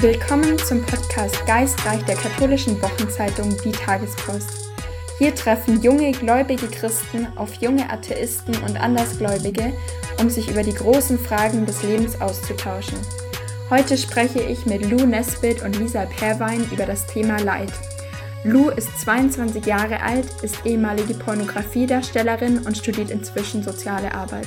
[0.00, 4.50] Willkommen zum Podcast Geistreich der katholischen Wochenzeitung Die Tagespost.
[5.18, 9.72] Hier treffen junge gläubige Christen auf junge Atheisten und Andersgläubige,
[10.20, 12.98] um sich über die großen Fragen des Lebens auszutauschen.
[13.70, 17.72] Heute spreche ich mit Lou Nesbitt und Lisa Perwein über das Thema Leid.
[18.42, 24.46] Lou ist 22 Jahre alt, ist ehemalige Pornografiedarstellerin und studiert inzwischen soziale Arbeit.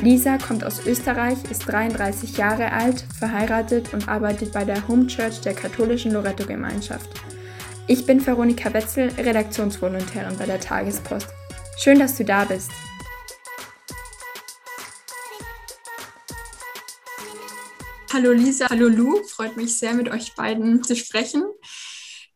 [0.00, 5.40] Lisa kommt aus Österreich, ist 33 Jahre alt, verheiratet und arbeitet bei der Home Church
[5.40, 7.10] der katholischen Loretto-Gemeinschaft.
[7.88, 11.26] Ich bin Veronika Wetzel, Redaktionsvolontärin bei der Tagespost.
[11.78, 12.70] Schön, dass du da bist.
[18.12, 21.42] Hallo Lisa, hallo Lou, freut mich sehr, mit euch beiden zu sprechen.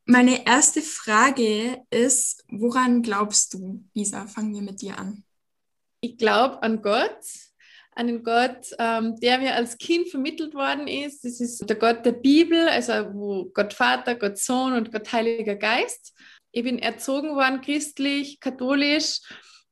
[0.06, 4.26] Meine erste Frage ist, woran glaubst du, Lisa?
[4.26, 5.24] Fangen wir mit dir an.
[6.00, 7.18] Ich glaube an Gott
[7.96, 11.24] an den Gott, ähm, der mir als Kind vermittelt worden ist.
[11.24, 15.56] Das ist der Gott der Bibel, also wo Gott Vater, Gott Sohn und Gott Heiliger
[15.56, 16.14] Geist.
[16.52, 19.20] Ich bin erzogen worden christlich, katholisch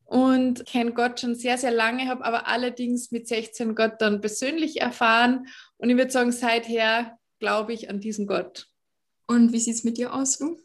[0.07, 4.81] und kenne Gott schon sehr, sehr lange, habe aber allerdings mit 16 Gott dann persönlich
[4.81, 5.47] erfahren.
[5.77, 8.69] Und ich würde sagen, seither glaube ich an diesen Gott.
[9.27, 10.57] Und wie sieht es mit dir aus, Lu?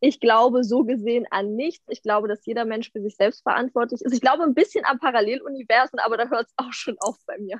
[0.00, 1.84] Ich glaube so gesehen an nichts.
[1.88, 4.12] Ich glaube, dass jeder Mensch für sich selbst verantwortlich ist.
[4.12, 7.58] Ich glaube ein bisschen an Paralleluniversen, aber da hört es auch schon auf bei mir.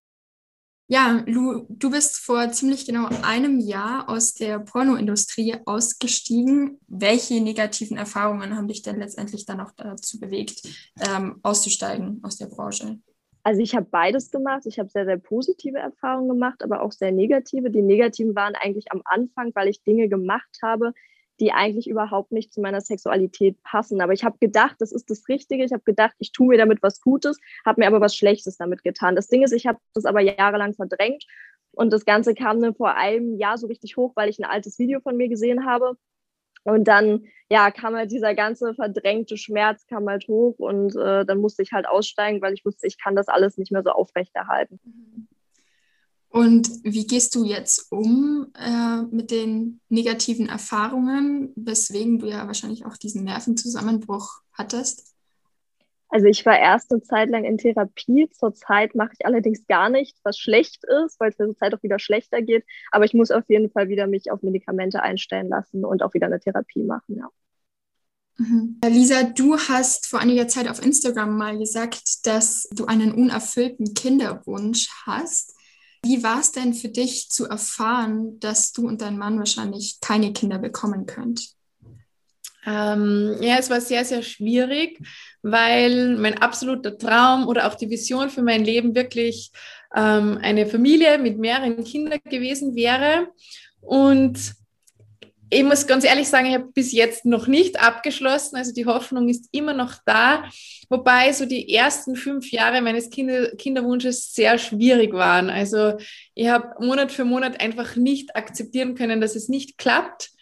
[0.91, 6.81] Ja, Lu, du bist vor ziemlich genau einem Jahr aus der Pornoindustrie ausgestiegen.
[6.86, 10.62] Welche negativen Erfahrungen haben dich denn letztendlich dann auch dazu bewegt,
[11.00, 13.00] ähm, auszusteigen aus der Branche?
[13.42, 14.64] Also ich habe beides gemacht.
[14.67, 17.70] Ich habe sehr, sehr positive Erfahrungen gemacht, aber auch sehr negative.
[17.70, 20.92] Die negativen waren eigentlich am Anfang, weil ich Dinge gemacht habe,
[21.41, 24.00] die eigentlich überhaupt nicht zu meiner Sexualität passen.
[24.00, 25.64] Aber ich habe gedacht, das ist das Richtige.
[25.64, 28.83] Ich habe gedacht, ich tue mir damit was Gutes, habe mir aber was Schlechtes damit
[28.83, 29.14] getan.
[29.16, 31.25] Das Ding ist, ich habe das aber jahrelang verdrängt
[31.72, 34.78] und das Ganze kam dann vor einem Jahr so richtig hoch, weil ich ein altes
[34.78, 35.97] Video von mir gesehen habe.
[36.65, 41.39] Und dann, ja, kam halt dieser ganze verdrängte Schmerz kam halt hoch und äh, dann
[41.39, 44.81] musste ich halt aussteigen, weil ich wusste, ich kann das alles nicht mehr so aufrechterhalten.
[44.85, 45.29] Mhm.
[46.31, 52.85] Und wie gehst du jetzt um äh, mit den negativen Erfahrungen, weswegen du ja wahrscheinlich
[52.85, 55.15] auch diesen Nervenzusammenbruch hattest?
[56.11, 58.29] Also ich war erst eine Zeit lang in Therapie.
[58.31, 61.99] Zurzeit mache ich allerdings gar nichts, was schlecht ist, weil es mir zurzeit auch wieder
[61.99, 62.65] schlechter geht.
[62.91, 66.27] Aber ich muss auf jeden Fall wieder mich auf Medikamente einstellen lassen und auch wieder
[66.27, 67.29] eine Therapie machen, ja.
[68.39, 68.79] Mhm.
[68.85, 74.89] Lisa, du hast vor einiger Zeit auf Instagram mal gesagt, dass du einen unerfüllten Kinderwunsch
[75.05, 75.55] hast.
[76.05, 80.33] Wie war es denn für dich zu erfahren, dass du und dein Mann wahrscheinlich keine
[80.33, 81.58] Kinder bekommen könnt?
[82.69, 84.99] Ähm, ja, es war sehr, sehr schwierig,
[85.43, 89.51] weil mein absoluter Traum oder auch die Vision für mein Leben wirklich
[89.97, 93.28] ähm, eine Familie mit mehreren Kindern gewesen wäre.
[93.81, 94.55] Und
[95.51, 98.57] ich muss ganz ehrlich sagen, ich habe bis jetzt noch nicht abgeschlossen.
[98.57, 100.45] Also die Hoffnung ist immer noch da.
[100.91, 105.49] Wobei so die ersten fünf Jahre meines Kinder Kinderwunsches sehr schwierig waren.
[105.49, 105.97] Also
[106.34, 110.33] ich habe Monat für Monat einfach nicht akzeptieren können, dass es nicht klappt.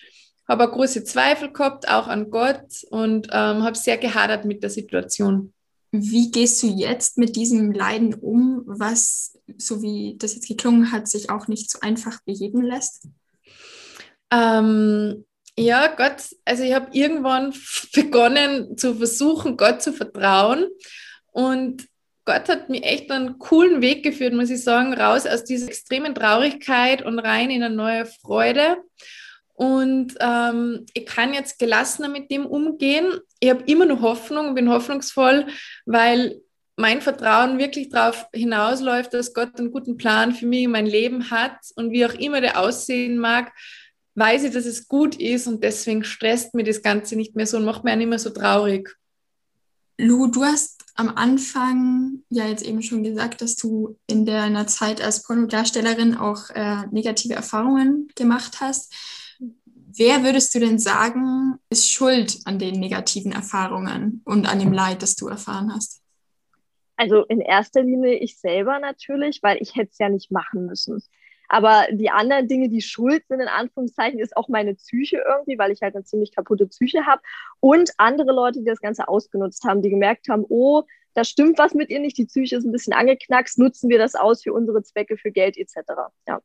[0.48, 5.52] Habe große Zweifel gehabt, auch an Gott und ähm, habe sehr gehadert mit der Situation.
[5.90, 11.08] Wie gehst du jetzt mit diesem Leiden um, was, so wie das jetzt geklungen hat,
[11.08, 13.08] sich auch nicht so einfach beheben lässt?
[14.30, 15.24] Ähm,
[15.58, 17.54] ja, Gott, also ich habe irgendwann
[17.94, 20.66] begonnen zu versuchen, Gott zu vertrauen.
[21.32, 21.86] Und
[22.24, 26.14] Gott hat mir echt einen coolen Weg geführt, muss ich sagen, raus aus dieser extremen
[26.14, 28.78] Traurigkeit und rein in eine neue Freude.
[29.56, 33.18] Und ähm, ich kann jetzt gelassener mit dem umgehen.
[33.40, 35.46] Ich habe immer noch Hoffnung, bin hoffnungsvoll,
[35.86, 36.40] weil
[36.76, 41.30] mein Vertrauen wirklich darauf hinausläuft, dass Gott einen guten Plan für mich und mein Leben
[41.30, 43.50] hat und wie auch immer der aussehen mag,
[44.14, 47.56] weiß ich, dass es gut ist und deswegen stresst mir das Ganze nicht mehr so
[47.56, 48.94] und macht mir auch nicht mehr so traurig.
[49.98, 55.00] Lu, du hast am Anfang ja jetzt eben schon gesagt, dass du in deiner Zeit
[55.00, 58.94] als Pornodarstellerin auch äh, negative Erfahrungen gemacht hast.
[59.97, 65.03] Wer würdest du denn sagen, ist schuld an den negativen Erfahrungen und an dem Leid,
[65.03, 66.03] das du erfahren hast?
[66.97, 71.03] Also in erster Linie ich selber natürlich, weil ich hätte es ja nicht machen müssen.
[71.48, 75.71] Aber die anderen Dinge, die schuld sind, in Anführungszeichen, ist auch meine Psyche irgendwie, weil
[75.71, 77.22] ich halt eine ziemlich kaputte Psyche habe.
[77.60, 80.83] Und andere Leute, die das Ganze ausgenutzt haben, die gemerkt haben, oh,
[81.15, 84.15] da stimmt was mit ihr nicht, die Psyche ist ein bisschen angeknackst, nutzen wir das
[84.15, 85.77] aus für unsere Zwecke, für Geld etc.
[86.27, 86.41] Ja.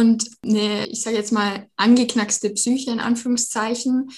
[0.00, 4.10] Und eine, ich sage jetzt mal, angeknackste Psyche in Anführungszeichen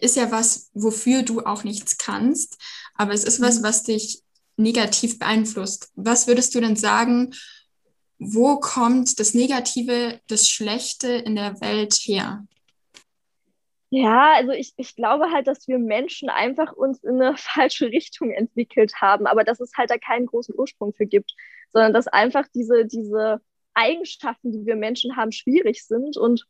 [0.00, 2.58] ist ja was, wofür du auch nichts kannst,
[2.94, 3.64] aber es ist was, mhm.
[3.64, 4.22] was dich
[4.56, 5.92] negativ beeinflusst.
[5.94, 7.34] Was würdest du denn sagen,
[8.18, 12.44] wo kommt das Negative, das Schlechte in der Welt her?
[13.90, 18.30] Ja, also ich, ich glaube halt, dass wir Menschen einfach uns in eine falsche Richtung
[18.30, 21.34] entwickelt haben, aber dass es halt da keinen großen Ursprung für gibt,
[21.72, 23.40] sondern dass einfach diese, diese
[23.78, 26.46] Eigenschaften, die wir Menschen haben, schwierig sind und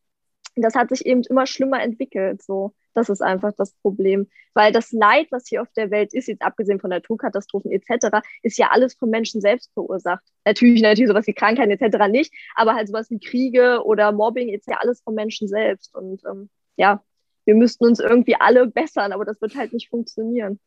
[0.63, 2.43] das hat sich eben immer schlimmer entwickelt.
[2.43, 4.29] So, das ist einfach das Problem.
[4.55, 8.59] Weil das Leid, was hier auf der Welt ist, jetzt abgesehen von Naturkatastrophen etc., ist
[8.59, 10.25] ja alles vom Menschen selbst verursacht.
[10.45, 12.09] Natürlich, natürlich sowas wie Krankheiten etc.
[12.09, 15.95] nicht, aber halt sowas wie Kriege oder Mobbing ist ja alles vom Menschen selbst.
[15.95, 17.03] Und ähm, ja,
[17.45, 20.59] wir müssten uns irgendwie alle bessern, aber das wird halt nicht funktionieren.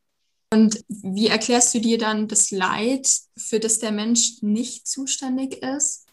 [0.54, 6.11] Und wie erklärst du dir dann das Leid, für das der Mensch nicht zuständig ist?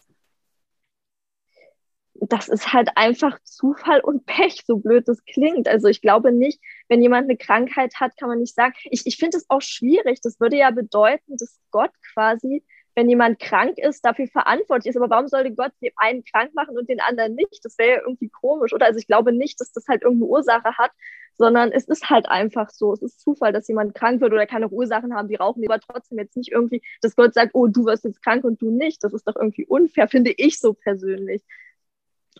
[2.21, 5.67] Das ist halt einfach Zufall und Pech, so blöd das klingt.
[5.67, 8.73] Also ich glaube nicht, wenn jemand eine Krankheit hat, kann man nicht sagen.
[8.85, 10.19] Ich, ich finde es auch schwierig.
[10.21, 12.63] Das würde ja bedeuten, dass Gott quasi
[12.99, 14.97] wenn jemand krank ist, dafür verantwortlich ist.
[14.97, 17.63] Aber warum sollte Gott den einen krank machen und den anderen nicht?
[17.63, 18.87] Das wäre ja irgendwie komisch, oder?
[18.87, 20.91] Also ich glaube nicht, dass das halt irgendeine Ursache hat,
[21.37, 22.91] sondern es ist halt einfach so.
[22.91, 26.17] Es ist Zufall, dass jemand krank wird oder keine Ursachen haben, die rauchen, aber trotzdem
[26.17, 29.01] jetzt nicht irgendwie, dass Gott sagt, oh, du wirst jetzt krank und du nicht.
[29.01, 31.43] Das ist doch irgendwie unfair, finde ich so persönlich.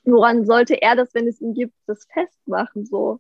[0.04, 2.86] Woran sollte er das, wenn es ihn gibt, das festmachen?
[2.86, 3.20] So,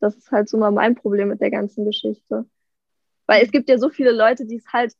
[0.00, 2.46] das ist halt so mal mein Problem mit der ganzen Geschichte.
[3.26, 4.94] Weil es gibt ja so viele Leute, die es halt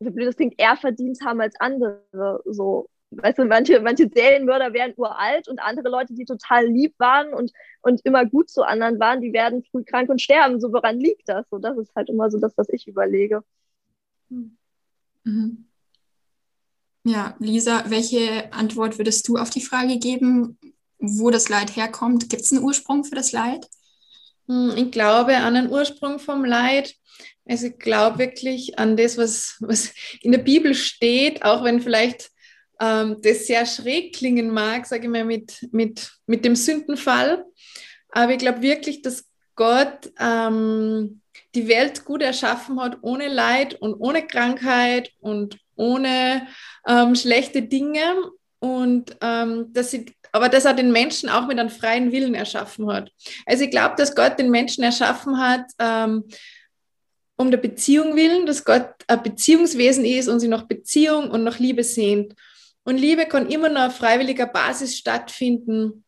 [0.00, 2.02] wie blöd das klingt, eher verdient haben als andere.
[2.44, 7.32] So, weißt du, manche, manche Serienmörder werden uralt und andere Leute, die total lieb waren
[7.32, 7.52] und,
[7.82, 10.60] und immer gut zu anderen waren, die werden früh krank und sterben.
[10.60, 11.48] So, woran liegt das?
[11.50, 13.42] So, das ist halt immer so das, was ich überlege.
[15.24, 15.66] Mhm.
[17.06, 20.58] Ja, Lisa, welche Antwort würdest du auf die Frage geben,
[20.98, 22.30] wo das Leid herkommt?
[22.30, 23.66] Gibt es einen Ursprung für das Leid?
[24.48, 26.94] Hm, ich glaube an den Ursprung vom Leid.
[27.46, 29.92] Also ich glaube wirklich an das, was, was
[30.22, 32.30] in der Bibel steht, auch wenn vielleicht
[32.80, 37.44] ähm, das sehr schräg klingen mag, sage ich mal, mit, mit, mit dem Sündenfall.
[38.12, 41.20] Aber ich glaube wirklich, dass Gott ähm,
[41.54, 46.46] die Welt gut erschaffen hat, ohne Leid und ohne Krankheit und ohne
[46.86, 48.02] ähm, schlechte Dinge.
[48.58, 52.90] Und ähm, dass sie, aber dass er den Menschen auch mit einem freien Willen erschaffen
[52.90, 53.10] hat.
[53.44, 56.24] Also ich glaube, dass Gott den Menschen erschaffen hat, ähm,
[57.36, 61.58] um der Beziehung willen, dass Gott ein Beziehungswesen ist und sie nach Beziehung und nach
[61.58, 62.34] Liebe sehnt.
[62.84, 66.04] Und Liebe kann immer nur auf freiwilliger Basis stattfinden.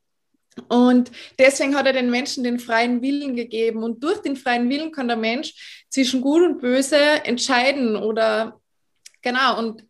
[0.68, 3.82] Und deswegen hat er den Menschen den freien Willen gegeben.
[3.82, 8.60] Und durch den freien Willen kann der Mensch zwischen Gut und Böse entscheiden oder
[9.26, 9.58] genau.
[9.58, 9.84] Und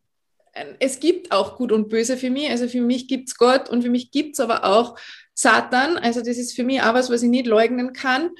[0.80, 2.48] es gibt auch Gut und Böse für mich.
[2.48, 4.98] Also für mich gibt es Gott und für mich gibt es aber auch
[5.34, 5.98] Satan.
[5.98, 8.30] Also das ist für mich auch was, was ich nicht leugnen kann.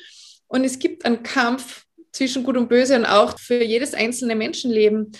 [0.49, 5.13] Und es gibt einen Kampf zwischen Gut und Böse und auch für jedes einzelne Menschenleben.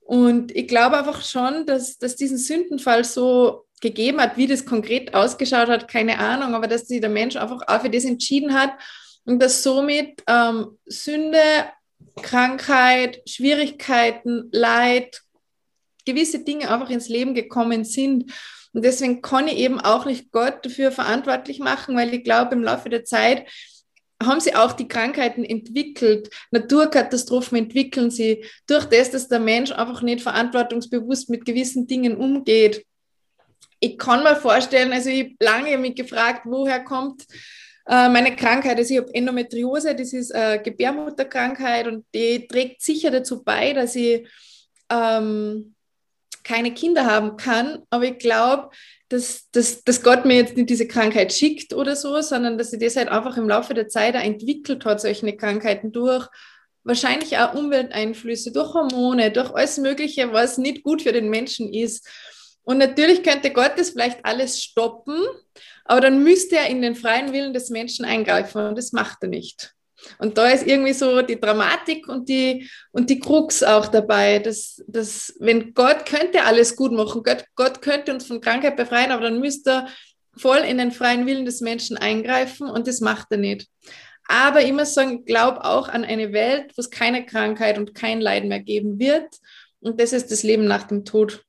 [0.00, 5.14] Und ich glaube einfach schon, dass, dass diesen Sündenfall so gegeben hat, wie das konkret
[5.14, 8.72] ausgeschaut hat, keine Ahnung, aber dass sich der Mensch einfach auch für das entschieden hat
[9.24, 11.38] und dass somit ähm, Sünde,
[12.22, 15.22] Krankheit, Schwierigkeiten, Leid,
[16.06, 18.32] gewisse Dinge einfach ins Leben gekommen sind.
[18.72, 22.62] Und deswegen kann ich eben auch nicht Gott dafür verantwortlich machen, weil ich glaube, im
[22.62, 23.46] Laufe der Zeit
[24.22, 26.30] haben sie auch die Krankheiten entwickelt.
[26.50, 32.84] Naturkatastrophen entwickeln sie durch das, dass der Mensch einfach nicht verantwortungsbewusst mit gewissen Dingen umgeht.
[33.80, 37.24] Ich kann mir vorstellen, also ich habe lange mich gefragt, woher kommt
[37.90, 38.78] meine Krankheit.
[38.78, 43.96] Also ich habe Endometriose, das ist eine Gebärmutterkrankheit und die trägt sicher dazu bei, dass
[43.96, 44.28] ich
[44.88, 45.74] ähm,
[46.44, 47.82] keine Kinder haben kann.
[47.90, 48.70] Aber ich glaube,
[49.08, 52.78] dass, dass, dass Gott mir jetzt nicht diese Krankheit schickt oder so, sondern dass sie
[52.78, 56.28] das halt einfach im Laufe der Zeit entwickelt hat, solche Krankheiten durch
[56.84, 62.08] wahrscheinlich auch Umwelteinflüsse, durch Hormone, durch alles Mögliche, was nicht gut für den Menschen ist.
[62.62, 65.20] Und natürlich könnte Gott das vielleicht alles stoppen,
[65.84, 69.28] aber dann müsste er in den freien Willen des Menschen eingreifen und das macht er
[69.28, 69.74] nicht.
[70.18, 74.82] Und da ist irgendwie so die Dramatik und die, und die Krux auch dabei, dass,
[74.86, 79.24] dass wenn Gott könnte alles gut machen, Gott, Gott könnte uns von Krankheit befreien, aber
[79.24, 79.88] dann müsste er
[80.36, 83.68] voll in den freien Willen des Menschen eingreifen und das macht er nicht.
[84.26, 88.20] Aber muss sagen, ich glaube auch an eine Welt, wo es keine Krankheit und kein
[88.20, 89.26] Leid mehr geben wird.
[89.80, 91.44] Und das ist das Leben nach dem Tod.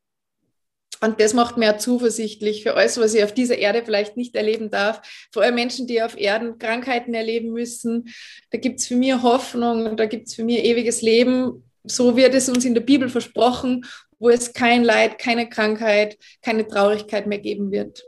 [1.03, 4.69] Und das macht mir zuversichtlich für alles, was ich auf dieser Erde vielleicht nicht erleben
[4.69, 5.01] darf.
[5.31, 8.09] Vor allem Menschen, die auf Erden Krankheiten erleben müssen.
[8.51, 11.63] Da gibt es für mich Hoffnung da gibt es für mich ewiges Leben.
[11.83, 13.85] So wird es uns in der Bibel versprochen,
[14.19, 18.03] wo es kein Leid, keine Krankheit, keine Traurigkeit mehr geben wird.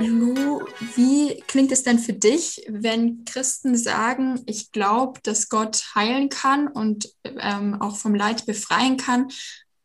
[0.00, 0.60] Lu,
[0.94, 6.68] wie klingt es denn für dich, wenn Christen sagen, ich glaube, dass Gott heilen kann
[6.68, 9.28] und ähm, auch vom Leid befreien kann,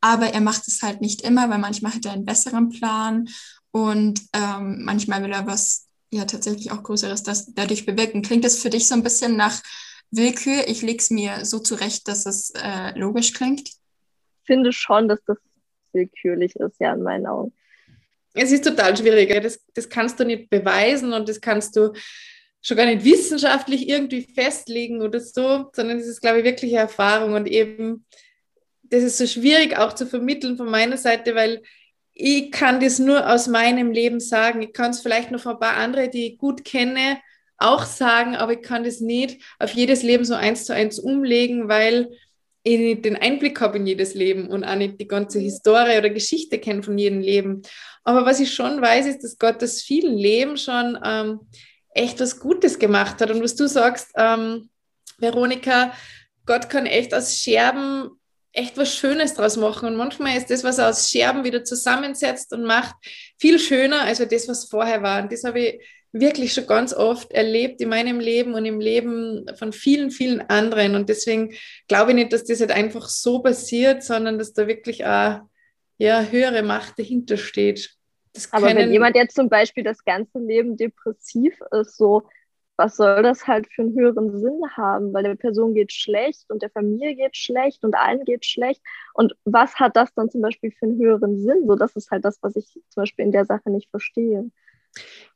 [0.01, 3.27] aber er macht es halt nicht immer, weil manchmal hat er einen besseren Plan
[3.71, 8.21] und ähm, manchmal will er was ja tatsächlich auch Größeres das dadurch bewirken.
[8.21, 9.63] Klingt das für dich so ein bisschen nach
[10.11, 10.67] Willkür?
[10.67, 13.67] Ich lege es mir so zurecht, dass es äh, logisch klingt.
[13.67, 15.37] Ich finde schon, dass das
[15.91, 17.53] willkürlich ist, ja, in meinen Augen.
[18.33, 19.29] Es ist total schwierig.
[19.41, 21.93] Das, das kannst du nicht beweisen und das kannst du
[22.61, 26.81] schon gar nicht wissenschaftlich irgendwie festlegen oder so, sondern es ist, glaube ich, wirklich eine
[26.81, 28.05] Erfahrung und eben,
[28.83, 31.61] das ist so schwierig auch zu vermitteln von meiner Seite, weil
[32.13, 34.61] ich kann das nur aus meinem Leben sagen.
[34.61, 37.19] Ich kann es vielleicht noch von ein paar andere, die ich gut kenne,
[37.57, 41.67] auch sagen, aber ich kann das nicht auf jedes Leben so eins zu eins umlegen,
[41.67, 42.11] weil
[42.65, 46.83] den Einblick habe in jedes Leben und auch nicht die ganze Historie oder Geschichte kenne
[46.83, 47.61] von jedem Leben.
[48.03, 51.41] Aber was ich schon weiß, ist, dass Gott das vielen Leben schon ähm,
[51.93, 53.31] echt was Gutes gemacht hat.
[53.31, 54.69] Und was du sagst, ähm,
[55.17, 55.93] Veronika,
[56.45, 58.11] Gott kann echt aus Scherben
[58.53, 59.87] echt was Schönes draus machen.
[59.87, 62.95] Und manchmal ist das, was er aus Scherben wieder zusammensetzt und macht,
[63.39, 65.21] viel schöner als das, was vorher war.
[65.21, 65.81] Und das habe ich
[66.13, 70.95] wirklich schon ganz oft erlebt in meinem Leben und im Leben von vielen, vielen anderen.
[70.95, 71.53] Und deswegen
[71.87, 75.41] glaube ich nicht, dass das halt einfach so passiert, sondern dass da wirklich auch
[75.97, 77.95] ja, höhere Macht dahinter steht.
[78.51, 82.23] Aber wenn jemand jetzt zum Beispiel das ganze Leben depressiv ist, so
[82.75, 85.13] was soll das halt für einen höheren Sinn haben?
[85.13, 88.81] Weil der Person geht schlecht und der Familie geht schlecht und allen geht schlecht.
[89.13, 91.67] Und was hat das dann zum Beispiel für einen höheren Sinn?
[91.67, 94.49] So, das ist halt das, was ich zum Beispiel in der Sache nicht verstehe.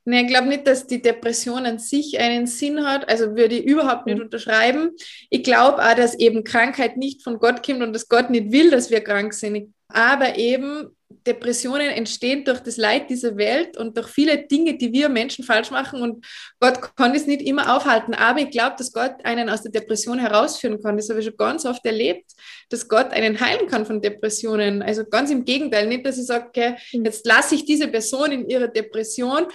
[0.05, 3.09] Nee, ich glaube nicht, dass die Depression an sich einen Sinn hat.
[3.09, 4.23] Also würde ich überhaupt nicht mhm.
[4.23, 4.91] unterschreiben.
[5.29, 8.71] Ich glaube auch, dass eben Krankheit nicht von Gott kommt und dass Gott nicht will,
[8.71, 9.73] dass wir krank sind.
[9.89, 10.96] Aber eben
[11.27, 15.69] Depressionen entstehen durch das Leid dieser Welt und durch viele Dinge, die wir Menschen falsch
[15.69, 16.01] machen.
[16.01, 16.25] Und
[16.59, 18.13] Gott kann es nicht immer aufhalten.
[18.13, 20.97] Aber ich glaube, dass Gott einen aus der Depression herausführen kann.
[20.97, 22.31] Das habe ich schon ganz oft erlebt,
[22.69, 24.81] dass Gott einen heilen kann von Depressionen.
[24.81, 25.87] Also ganz im Gegenteil.
[25.87, 27.05] Nicht, dass ich sage, okay, mhm.
[27.05, 29.47] jetzt lasse ich diese Person in ihrer Depression,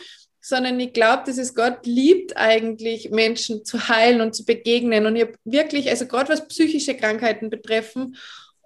[0.45, 5.07] sondern ich glaube, dass es Gott liebt eigentlich, Menschen zu heilen und zu begegnen.
[5.07, 8.17] Und ich habe wirklich, also gerade was psychische Krankheiten betreffen,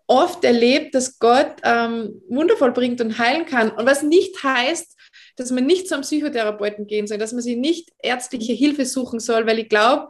[0.07, 3.71] oft erlebt, dass Gott ähm, wundervoll bringt und heilen kann.
[3.71, 4.97] Und was nicht heißt,
[5.37, 9.47] dass man nicht zum Psychotherapeuten gehen soll, dass man sich nicht ärztliche Hilfe suchen soll,
[9.47, 10.09] weil ich glaube,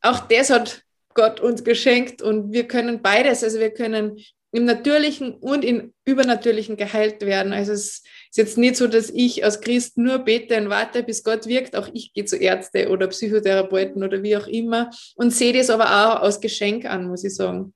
[0.00, 0.82] auch das hat
[1.14, 3.42] Gott uns geschenkt und wir können beides.
[3.42, 4.18] Also wir können
[4.52, 7.52] im Natürlichen und im Übernatürlichen geheilt werden.
[7.52, 11.24] Also es ist jetzt nicht so, dass ich als Christ nur bete und warte, bis
[11.24, 11.76] Gott wirkt.
[11.76, 15.84] Auch ich gehe zu Ärzte oder Psychotherapeuten oder wie auch immer und sehe das aber
[15.84, 17.74] auch als Geschenk an, muss ich sagen.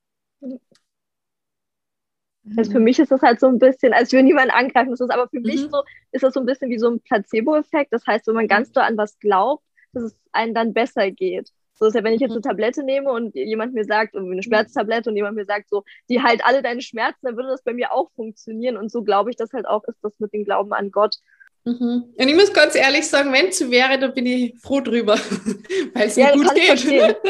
[2.57, 2.85] Also für mhm.
[2.85, 5.41] mich ist das halt so ein bisschen, als würde niemand angreifen, das ist aber für
[5.41, 5.47] mhm.
[5.47, 5.83] mich so,
[6.13, 7.93] ist das so ein bisschen wie so ein Placebo-Effekt.
[7.93, 11.51] Das heißt, wenn man ganz doll an was glaubt, dass es einem dann besser geht.
[11.75, 12.37] So ist ja, wenn ich jetzt mhm.
[12.37, 16.23] eine Tablette nehme und jemand mir sagt, eine Schmerztablette und jemand mir sagt, so, die
[16.23, 18.77] halt alle deine Schmerzen, dann würde das bei mir auch funktionieren.
[18.77, 21.17] Und so glaube ich das halt auch, ist das mit dem Glauben an Gott.
[21.65, 22.15] Mhm.
[22.17, 25.15] Und ich muss ganz ehrlich sagen, wenn es so wäre, dann bin ich froh drüber,
[25.95, 26.67] weil es ja, mir gut geht.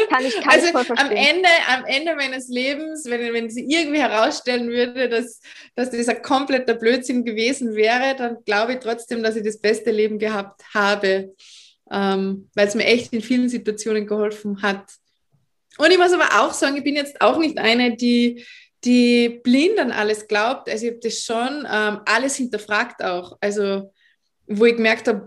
[0.09, 4.01] Kann ich, kann also ich am Ende, am Ende meines Lebens, wenn, wenn sie irgendwie
[4.01, 5.41] herausstellen würde, dass,
[5.75, 9.91] dass das ein kompletter Blödsinn gewesen wäre, dann glaube ich trotzdem, dass ich das beste
[9.91, 11.35] Leben gehabt habe,
[11.91, 14.85] ähm, weil es mir echt in vielen Situationen geholfen hat.
[15.79, 18.45] Und ich muss aber auch sagen, ich bin jetzt auch nicht eine, die,
[18.85, 20.71] die blind an alles glaubt.
[20.71, 23.37] Also ich habe das schon ähm, alles hinterfragt auch.
[23.41, 23.91] Also
[24.51, 25.27] wo ich gemerkt habe,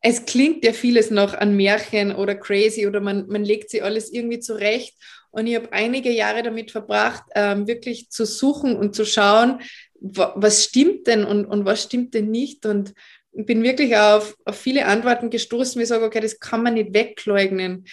[0.00, 4.12] es klingt ja vieles noch an Märchen oder crazy oder man, man legt sie alles
[4.12, 4.94] irgendwie zurecht.
[5.30, 9.60] Und ich habe einige Jahre damit verbracht, ähm, wirklich zu suchen und zu schauen,
[10.00, 12.64] was stimmt denn und, und was stimmt denn nicht.
[12.66, 12.94] Und
[13.32, 16.94] bin wirklich auf, auf viele Antworten gestoßen, wie ich sage, okay, das kann man nicht
[16.94, 17.84] wegleugnen.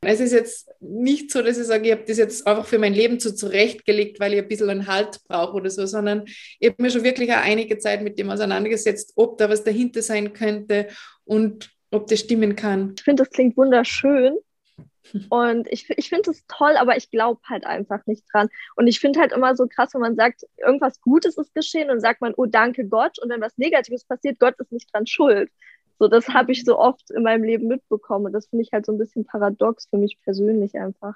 [0.00, 2.94] Es ist jetzt nicht so, dass ich sage, ich habe das jetzt einfach für mein
[2.94, 6.24] Leben so zurechtgelegt, weil ich ein bisschen einen Halt brauche oder so, sondern
[6.60, 10.02] ich habe mir schon wirklich auch einige Zeit mit dem auseinandergesetzt, ob da was dahinter
[10.02, 10.88] sein könnte
[11.24, 12.94] und ob das stimmen kann.
[12.96, 14.36] Ich finde, das klingt wunderschön.
[15.30, 18.48] Und ich, ich finde es toll, aber ich glaube halt einfach nicht dran.
[18.76, 22.00] Und ich finde halt immer so krass, wenn man sagt, irgendwas Gutes ist geschehen und
[22.00, 23.18] sagt man, oh danke Gott.
[23.18, 25.50] Und wenn was Negatives passiert, Gott ist nicht dran schuld.
[25.98, 28.26] So, das habe ich so oft in meinem Leben mitbekommen.
[28.26, 31.14] Und das finde ich halt so ein bisschen paradox für mich persönlich einfach.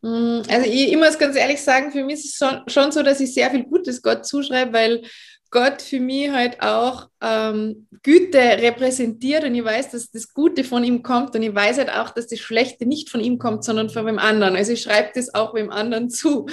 [0.00, 3.20] Mm, also ich, ich muss ganz ehrlich sagen, für mich ist es schon, so, dass
[3.20, 5.02] ich sehr viel Gutes Gott zuschreibe, weil
[5.50, 10.84] Gott für mich halt auch ähm, Güte repräsentiert und ich weiß, dass das Gute von
[10.84, 13.88] ihm kommt und ich weiß halt auch, dass das Schlechte nicht von ihm kommt, sondern
[13.88, 14.56] von wem anderen.
[14.56, 16.46] Also ich schreibe das auch wem anderen zu.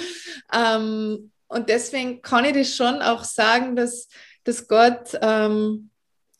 [0.52, 4.08] Ähm, und deswegen kann ich das schon auch sagen, dass,
[4.44, 5.90] dass Gott ähm,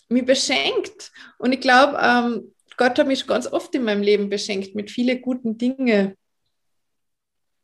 [0.08, 1.12] mich beschenkt.
[1.38, 5.20] Und ich glaube, ähm, Gott hat mich ganz oft in meinem Leben beschenkt mit vielen
[5.22, 6.14] guten Dingen.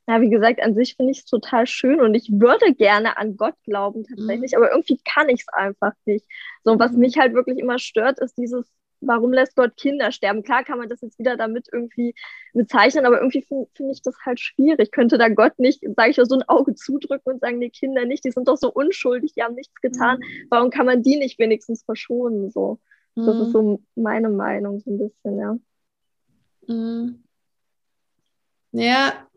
[0.08, 3.36] Ja, wie gesagt, an sich finde ich es total schön und ich würde gerne an
[3.36, 4.58] Gott glauben tatsächlich, mhm.
[4.58, 6.26] aber irgendwie kann ich es einfach nicht.
[6.64, 7.00] So, was mhm.
[7.00, 8.68] mich halt wirklich immer stört, ist dieses,
[9.02, 10.42] warum lässt Gott Kinder sterben?
[10.42, 12.14] Klar kann man das jetzt wieder damit irgendwie
[12.54, 14.92] bezeichnen, aber irgendwie finde find ich das halt schwierig.
[14.92, 18.24] Könnte da Gott nicht, sage ich, so ein Auge zudrücken und sagen, nee, Kinder nicht,
[18.24, 20.18] die sind doch so unschuldig, die haben nichts getan.
[20.18, 20.46] Mhm.
[20.50, 22.50] Warum kann man die nicht wenigstens verschonen?
[22.50, 22.78] So,
[23.14, 23.52] das ist mhm.
[23.52, 25.58] so meine Meinung so ein bisschen, ja.
[26.66, 27.22] Mhm.
[28.72, 29.28] Ja,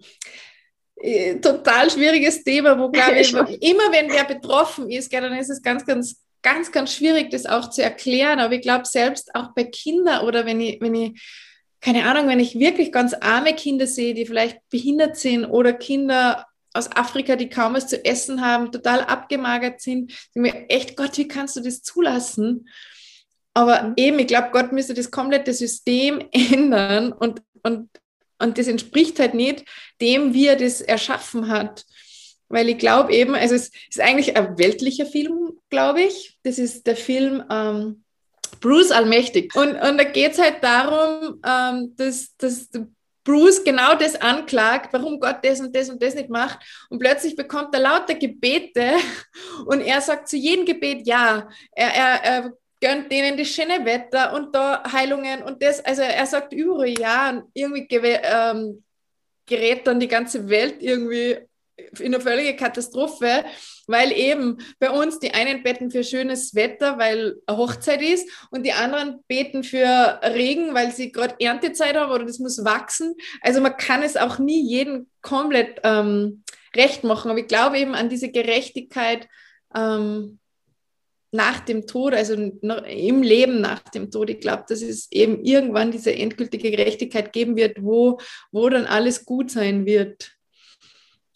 [0.97, 5.49] äh, total schwieriges Thema, wo glaube ich, immer wenn wer betroffen ist, gell, dann ist
[5.49, 8.39] es ganz, ganz, ganz, ganz schwierig, das auch zu erklären.
[8.39, 11.19] Aber ich glaube, selbst auch bei Kindern oder wenn ich, wenn ich,
[11.81, 16.45] keine Ahnung, wenn ich wirklich ganz arme Kinder sehe, die vielleicht behindert sind oder Kinder
[16.73, 21.17] aus Afrika, die kaum was zu essen haben, total abgemagert sind, die mir echt, Gott,
[21.17, 22.69] wie kannst du das zulassen?
[23.55, 23.93] Aber mhm.
[23.97, 27.89] eben, ich glaube, Gott müsste das komplette System ändern und, und
[28.37, 29.63] und das entspricht halt nicht
[30.01, 31.85] dem, wie er das erschaffen hat.
[32.47, 36.37] Weil ich glaube eben, also es ist eigentlich ein weltlicher Film, glaube ich.
[36.43, 38.03] Das ist der Film ähm,
[38.59, 39.55] Bruce Allmächtig.
[39.55, 42.69] Und, und da geht es halt darum, ähm, dass, dass
[43.25, 46.59] Bruce genau das anklagt, warum Gott das und das und das nicht macht.
[46.89, 48.93] Und plötzlich bekommt er lauter Gebete
[49.65, 51.49] und er sagt zu jedem Gebet ja.
[51.71, 56.25] Er, er, er gönnt denen das schöne Wetter und da Heilungen und das, also er
[56.25, 58.83] sagt überall ja und irgendwie ähm,
[59.47, 61.37] gerät dann die ganze Welt irgendwie
[61.99, 63.43] in eine völlige Katastrophe,
[63.87, 68.65] weil eben bei uns die einen beten für schönes Wetter, weil eine Hochzeit ist und
[68.65, 73.15] die anderen beten für Regen, weil sie gerade Erntezeit haben oder das muss wachsen.
[73.41, 76.43] Also man kann es auch nie jedem komplett ähm,
[76.75, 79.27] recht machen, aber ich glaube eben an diese Gerechtigkeit,
[79.75, 80.39] ähm,
[81.35, 84.29] nach dem Tod, also im Leben nach dem Tod.
[84.29, 88.19] Ich glaube, dass es eben irgendwann diese endgültige Gerechtigkeit geben wird, wo,
[88.51, 90.31] wo dann alles gut sein wird.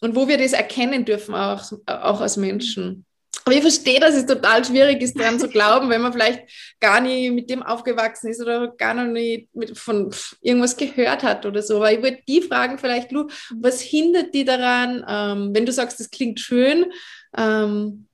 [0.00, 3.04] Und wo wir das erkennen dürfen, auch, auch als Menschen.
[3.44, 7.00] Aber ich verstehe, dass es total schwierig ist, daran zu glauben, wenn man vielleicht gar
[7.00, 10.10] nicht mit dem aufgewachsen ist oder gar noch nicht mit, von
[10.40, 11.76] irgendwas gehört hat oder so.
[11.76, 13.28] Aber ich würde die fragen, vielleicht, Lu,
[13.60, 16.92] was hindert die daran, ähm, wenn du sagst, das klingt schön,
[17.36, 18.06] ähm,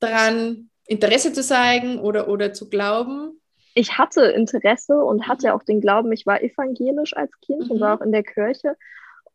[0.00, 3.40] daran Interesse zu zeigen oder, oder zu glauben?
[3.74, 5.52] Ich hatte Interesse und hatte mhm.
[5.54, 7.70] auch den Glauben, ich war evangelisch als Kind mhm.
[7.70, 8.76] und war auch in der Kirche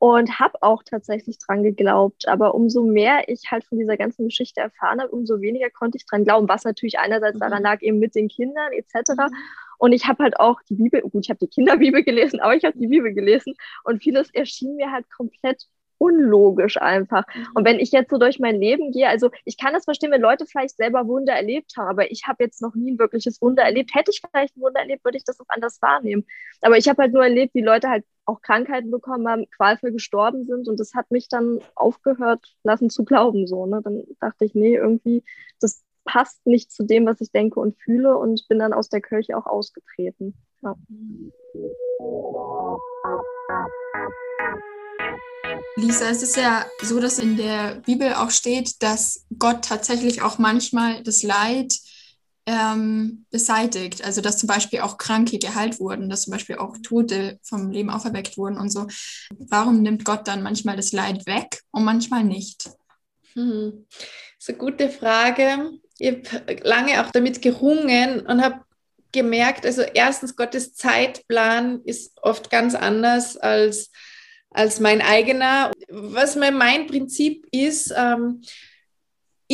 [0.03, 2.27] und habe auch tatsächlich dran geglaubt.
[2.27, 6.05] Aber umso mehr ich halt von dieser ganzen Geschichte erfahren habe, umso weniger konnte ich
[6.05, 7.39] dran glauben, was natürlich einerseits mhm.
[7.39, 9.11] daran lag, eben mit den Kindern etc.
[9.11, 9.35] Mhm.
[9.77, 12.65] Und ich habe halt auch die Bibel, gut, ich habe die Kinderbibel gelesen, aber ich
[12.65, 13.53] habe die Bibel gelesen
[13.85, 15.67] und vieles erschien mir halt komplett
[15.99, 17.23] unlogisch einfach.
[17.53, 17.65] Und mhm.
[17.65, 20.45] wenn ich jetzt so durch mein Leben gehe, also ich kann das verstehen, wenn Leute
[20.45, 23.95] vielleicht selber Wunder erlebt haben, aber ich habe jetzt noch nie ein wirkliches Wunder erlebt.
[23.95, 26.25] Hätte ich vielleicht ein Wunder erlebt, würde ich das auch anders wahrnehmen.
[26.61, 30.45] Aber ich habe halt nur erlebt, wie Leute halt auch Krankheiten bekommen haben, qualvoll gestorben
[30.45, 33.47] sind und das hat mich dann aufgehört lassen zu glauben.
[33.47, 33.81] So, ne?
[33.83, 35.23] Dann dachte ich, nee, irgendwie,
[35.59, 39.01] das passt nicht zu dem, was ich denke und fühle und bin dann aus der
[39.01, 40.35] Kirche auch ausgetreten.
[40.61, 40.75] Ja.
[45.75, 50.37] Lisa, es ist ja so, dass in der Bibel auch steht, dass Gott tatsächlich auch
[50.37, 51.73] manchmal das Leid
[52.45, 54.03] ähm, beseitigt.
[54.03, 57.89] Also dass zum Beispiel auch Kranke geheilt wurden, dass zum Beispiel auch Tote vom Leben
[57.89, 58.87] auferweckt wurden und so.
[59.37, 62.69] Warum nimmt Gott dann manchmal das Leid weg und manchmal nicht?
[63.33, 63.85] Hm.
[64.45, 65.71] Eine gute Frage.
[65.97, 68.61] Ich habe lange auch damit gerungen und habe
[69.13, 73.91] gemerkt, also erstens, Gottes Zeitplan ist oft ganz anders als
[74.53, 75.71] als mein eigener.
[75.89, 78.41] Was mein Prinzip ist, ähm,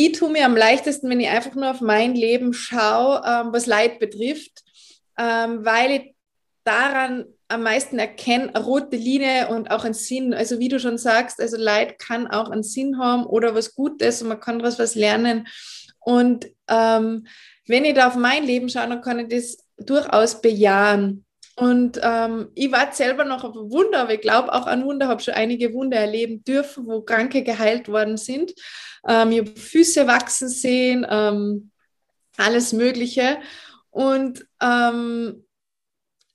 [0.06, 3.66] ich tue mir am leichtesten, wenn ich einfach nur auf mein Leben schaue, ähm, was
[3.66, 4.62] Leid betrifft,
[5.18, 6.14] ähm, weil ich
[6.64, 10.32] daran am meisten erkenne, eine rote Linie und auch einen Sinn.
[10.32, 14.22] Also wie du schon sagst, also Leid kann auch einen Sinn haben oder was Gutes
[14.22, 15.48] und man kann daraus was lernen.
[15.98, 17.26] Und ähm,
[17.66, 21.24] wenn ich da auf mein Leben schaue, dann kann ich das durchaus bejahen.
[21.60, 25.22] Und ähm, ich war selber noch auf Wunder, aber ich glaube auch an Wunder, habe
[25.22, 28.54] schon einige Wunder erleben dürfen, wo Kranke geheilt worden sind.
[29.06, 31.70] Ähm, ich habe Füße wachsen sehen, ähm,
[32.38, 33.40] alles Mögliche.
[33.90, 35.44] Und ähm,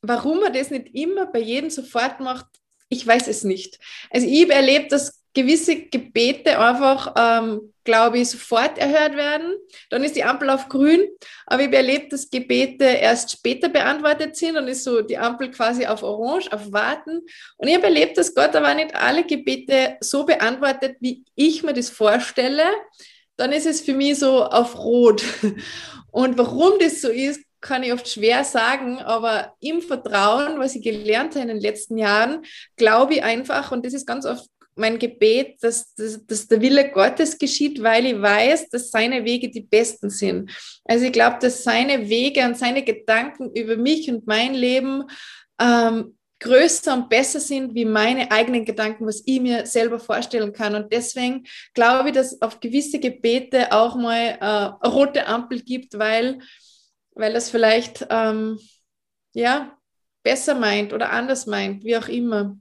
[0.03, 2.45] warum man das nicht immer bei jedem sofort macht,
[2.89, 3.79] ich weiß es nicht.
[4.11, 9.53] Also ich habe erlebt, dass gewisse Gebete einfach, ähm, glaube ich, sofort erhört werden.
[9.91, 11.07] Dann ist die Ampel auf grün.
[11.45, 14.55] Aber ich habe erlebt, dass Gebete erst später beantwortet sind.
[14.55, 17.21] Dann ist so die Ampel quasi auf orange, auf warten.
[17.57, 21.73] Und ich habe erlebt, dass Gott aber nicht alle Gebete so beantwortet, wie ich mir
[21.73, 22.65] das vorstelle.
[23.35, 25.23] Dann ist es für mich so auf rot.
[26.11, 30.83] Und warum das so ist, kann ich oft schwer sagen, aber im Vertrauen, was ich
[30.83, 32.45] gelernt habe in den letzten Jahren,
[32.77, 34.45] glaube ich einfach, und das ist ganz oft
[34.75, 39.49] mein Gebet, dass, dass, dass, der Wille Gottes geschieht, weil ich weiß, dass seine Wege
[39.49, 40.51] die besten sind.
[40.83, 45.03] Also ich glaube, dass seine Wege und seine Gedanken über mich und mein Leben
[45.59, 50.75] ähm, größer und besser sind wie meine eigenen Gedanken, was ich mir selber vorstellen kann.
[50.75, 55.97] Und deswegen glaube ich, dass auf gewisse Gebete auch mal äh, eine rote Ampel gibt,
[55.97, 56.39] weil,
[57.13, 58.59] weil das vielleicht ähm,
[59.33, 59.77] ja,
[60.23, 62.57] besser meint oder anders meint, wie auch immer.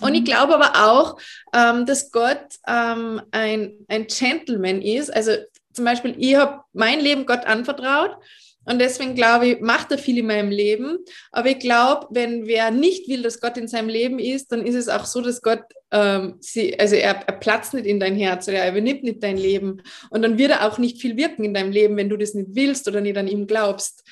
[0.00, 0.26] Und ich mhm.
[0.26, 1.20] glaube aber auch,
[1.54, 5.14] ähm, dass Gott ähm, ein, ein Gentleman ist.
[5.14, 5.32] Also
[5.72, 8.16] zum Beispiel, ich habe mein Leben Gott anvertraut
[8.64, 10.98] und deswegen glaube ich, macht er viel in meinem Leben.
[11.32, 14.74] Aber ich glaube, wenn wer nicht will, dass Gott in seinem Leben ist, dann ist
[14.74, 18.48] es auch so, dass Gott, ähm, sie, also er, er platzt nicht in dein Herz
[18.48, 19.82] oder er übernimmt nicht dein Leben.
[20.10, 22.50] Und dann wird er auch nicht viel wirken in deinem Leben, wenn du das nicht
[22.52, 24.04] willst oder nicht an ihm glaubst.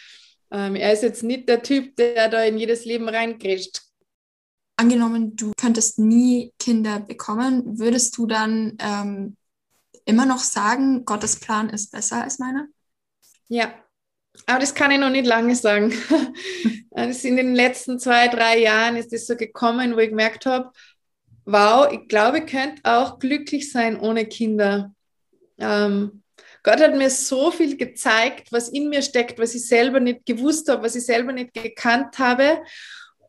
[0.50, 3.82] Ähm, er ist jetzt nicht der Typ, der da in jedes Leben reingrätscht
[4.78, 9.36] angenommen, du könntest nie Kinder bekommen, würdest du dann ähm,
[10.04, 12.66] immer noch sagen, Gottes Plan ist besser als meiner?
[13.48, 13.74] Ja,
[14.46, 15.92] aber das kann ich noch nicht lange sagen.
[16.90, 20.70] das in den letzten zwei, drei Jahren ist es so gekommen, wo ich gemerkt habe,
[21.44, 24.94] wow, ich glaube, ich könnte auch glücklich sein ohne Kinder.
[25.58, 26.22] Ähm,
[26.62, 30.68] Gott hat mir so viel gezeigt, was in mir steckt, was ich selber nicht gewusst
[30.68, 32.62] habe, was ich selber nicht gekannt habe.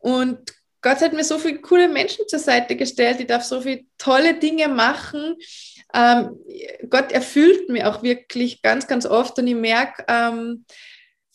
[0.00, 3.20] Und Gott hat mir so viele coole Menschen zur Seite gestellt.
[3.20, 5.36] Ich darf so viele tolle Dinge machen.
[5.94, 6.38] Ähm,
[6.88, 10.64] Gott erfüllt mich auch wirklich ganz, ganz oft und ich merke, ähm,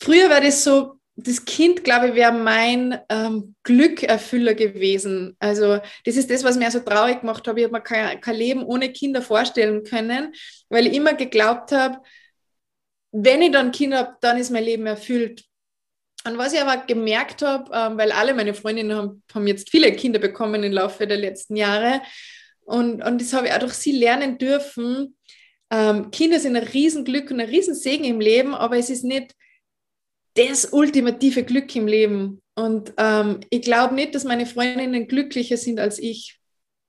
[0.00, 5.34] früher war das so, das Kind, glaube ich, wäre mein ähm, Glückerfüller gewesen.
[5.38, 7.60] Also das ist das, was mir so traurig gemacht habe.
[7.60, 10.34] Ich habe mir kein, kein Leben ohne Kinder vorstellen können,
[10.68, 12.00] weil ich immer geglaubt habe,
[13.12, 15.45] wenn ich dann Kinder habe, dann ist mein Leben erfüllt.
[16.26, 19.92] Und was ich aber gemerkt habe, ähm, weil alle meine Freundinnen haben, haben jetzt viele
[19.92, 22.00] Kinder bekommen im Laufe der letzten Jahre
[22.66, 25.16] und, und das habe ich auch durch sie lernen dürfen.
[25.70, 29.34] Ähm, Kinder sind ein Riesenglück und ein Riesensegen im Leben, aber es ist nicht
[30.34, 32.42] das ultimative Glück im Leben.
[32.56, 36.35] Und ähm, ich glaube nicht, dass meine Freundinnen glücklicher sind als ich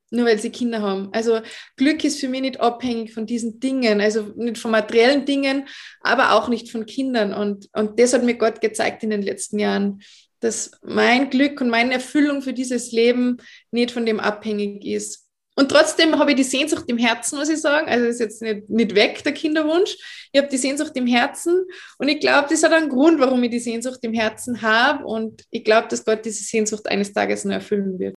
[0.09, 1.09] nur weil sie Kinder haben.
[1.11, 1.41] Also
[1.75, 5.67] Glück ist für mich nicht abhängig von diesen Dingen, also nicht von materiellen Dingen,
[6.01, 7.33] aber auch nicht von Kindern.
[7.33, 10.01] Und, und das hat mir Gott gezeigt in den letzten Jahren,
[10.39, 13.37] dass mein Glück und meine Erfüllung für dieses Leben
[13.71, 15.27] nicht von dem abhängig ist.
[15.59, 17.89] Und trotzdem habe ich die Sehnsucht im Herzen, muss ich sagen.
[17.89, 19.97] Also ist jetzt nicht, nicht weg, der Kinderwunsch.
[20.31, 21.65] Ich habe die Sehnsucht im Herzen.
[21.97, 25.03] Und ich glaube, das hat einen Grund, warum ich die Sehnsucht im Herzen habe.
[25.03, 28.13] Und ich glaube, dass Gott diese Sehnsucht eines Tages nur erfüllen wird.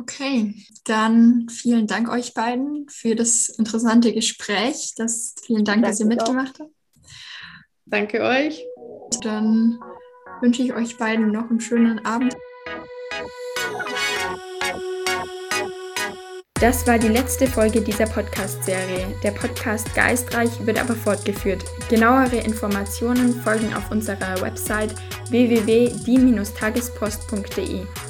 [0.00, 4.94] Okay, dann vielen Dank euch beiden für das interessante Gespräch.
[4.96, 6.70] Das, vielen Dank, Danke dass ihr mitgemacht habt.
[7.84, 8.64] Danke euch.
[9.22, 9.80] Dann
[10.40, 12.36] wünsche ich euch beiden noch einen schönen Abend.
[16.60, 19.16] Das war die letzte Folge dieser Podcast-Serie.
[19.24, 21.64] Der Podcast Geistreich wird aber fortgeführt.
[21.88, 24.94] Genauere Informationen folgen auf unserer Website
[25.30, 28.07] www.die-tagespost.de.